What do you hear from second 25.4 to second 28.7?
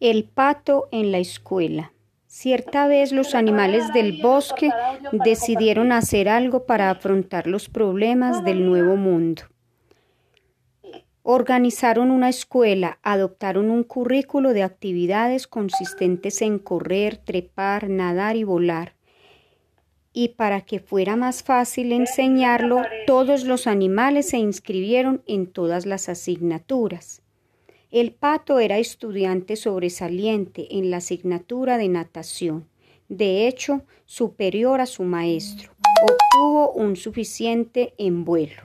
todas las asignaturas. El pato